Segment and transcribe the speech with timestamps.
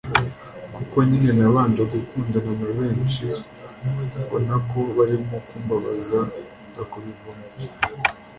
[0.75, 3.25] kuko nyine nabanje gukundana na benshi
[4.21, 6.19] mbonako barimo kumbabaza
[6.67, 7.47] nzakubivamo